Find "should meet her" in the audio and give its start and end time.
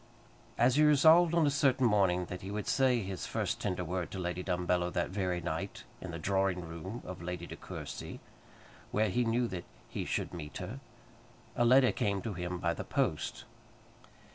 10.03-10.79